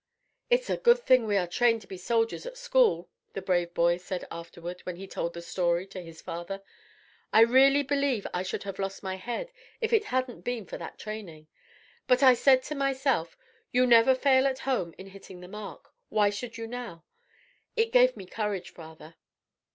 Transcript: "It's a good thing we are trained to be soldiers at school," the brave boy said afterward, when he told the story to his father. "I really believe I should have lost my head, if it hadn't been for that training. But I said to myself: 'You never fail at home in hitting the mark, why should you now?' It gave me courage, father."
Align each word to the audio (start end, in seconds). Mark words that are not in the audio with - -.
"It's 0.49 0.67
a 0.71 0.77
good 0.77 0.97
thing 0.97 1.27
we 1.27 1.37
are 1.37 1.45
trained 1.45 1.81
to 1.81 1.87
be 1.87 1.95
soldiers 1.95 2.47
at 2.47 2.57
school," 2.57 3.07
the 3.33 3.41
brave 3.43 3.75
boy 3.75 3.97
said 3.97 4.25
afterward, 4.31 4.81
when 4.81 4.95
he 4.95 5.05
told 5.05 5.35
the 5.35 5.43
story 5.43 5.85
to 5.85 6.01
his 6.01 6.23
father. 6.23 6.63
"I 7.31 7.41
really 7.41 7.83
believe 7.83 8.25
I 8.33 8.41
should 8.41 8.63
have 8.63 8.79
lost 8.79 9.03
my 9.03 9.17
head, 9.17 9.51
if 9.79 9.93
it 9.93 10.05
hadn't 10.05 10.41
been 10.41 10.65
for 10.65 10.79
that 10.79 10.97
training. 10.97 11.49
But 12.07 12.23
I 12.23 12.33
said 12.33 12.63
to 12.63 12.73
myself: 12.73 13.37
'You 13.71 13.85
never 13.85 14.15
fail 14.15 14.47
at 14.47 14.57
home 14.65 14.95
in 14.97 15.05
hitting 15.05 15.39
the 15.39 15.47
mark, 15.47 15.93
why 16.09 16.31
should 16.31 16.57
you 16.57 16.65
now?' 16.65 17.03
It 17.75 17.91
gave 17.91 18.17
me 18.17 18.25
courage, 18.25 18.71
father." 18.73 19.17